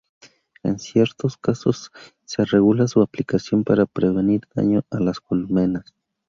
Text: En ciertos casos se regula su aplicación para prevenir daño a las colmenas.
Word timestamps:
En 0.63 0.79
ciertos 0.79 1.37
casos 1.37 1.91
se 2.25 2.43
regula 2.43 2.87
su 2.87 3.03
aplicación 3.03 3.63
para 3.63 3.85
prevenir 3.85 4.41
daño 4.55 4.81
a 4.89 4.99
las 4.99 5.19
colmenas. 5.19 5.93